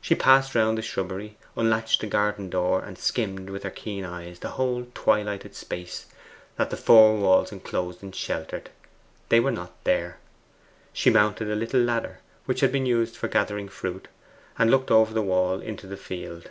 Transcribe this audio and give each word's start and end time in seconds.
She 0.00 0.14
passed 0.14 0.54
round 0.54 0.78
the 0.78 0.82
shrubbery, 0.82 1.36
unlatched 1.54 2.00
the 2.00 2.06
garden 2.06 2.48
door, 2.48 2.82
and 2.82 2.96
skimmed 2.98 3.50
with 3.50 3.64
her 3.64 3.70
keen 3.70 4.02
eyes 4.02 4.38
the 4.38 4.52
whole 4.52 4.84
twilighted 4.94 5.54
space 5.54 6.06
that 6.56 6.70
the 6.70 6.76
four 6.78 7.16
walls 7.18 7.52
enclosed 7.52 8.02
and 8.02 8.14
sheltered: 8.14 8.70
they 9.28 9.40
were 9.40 9.50
not 9.50 9.74
there. 9.84 10.20
She 10.94 11.10
mounted 11.10 11.50
a 11.50 11.54
little 11.54 11.80
ladder, 11.82 12.20
which 12.46 12.60
had 12.60 12.72
been 12.72 12.86
used 12.86 13.14
for 13.14 13.28
gathering 13.28 13.68
fruit, 13.68 14.08
and 14.58 14.70
looked 14.70 14.90
over 14.90 15.12
the 15.12 15.20
wall 15.20 15.60
into 15.60 15.86
the 15.86 15.98
field. 15.98 16.48